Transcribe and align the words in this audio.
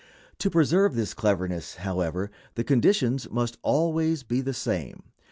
To 0.39 0.49
preserve 0.49 0.95
this 0.95 1.13
cleverness, 1.13 1.75
however, 1.75 2.31
the 2.55 2.63
conditions 2.63 3.29
must 3.29 3.59
always 3.61 4.23
be 4.23 4.41
the 4.41 4.51
same. 4.51 5.03